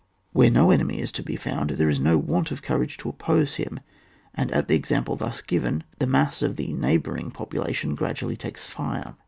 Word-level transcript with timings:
Where 0.33 0.49
no 0.49 0.71
enemy 0.71 0.97
is 0.99 1.11
to 1.11 1.21
be 1.21 1.35
found, 1.35 1.69
there 1.69 1.87
is 1.87 1.99
no 1.99 2.17
want 2.17 2.49
of 2.49 2.63
courage 2.63 2.97
to 2.97 3.09
oppose 3.09 3.57
him, 3.57 3.81
and 4.33 4.49
at 4.49 4.67
the 4.67 4.75
example 4.75 5.15
thus 5.15 5.43
given, 5.43 5.83
the 5.99 6.07
mass 6.07 6.41
of 6.41 6.55
the 6.55 6.73
neighbouring 6.73 7.29
population 7.29 7.93
gradually 7.93 8.35
takes 8.35 8.67
Are. 8.79 9.15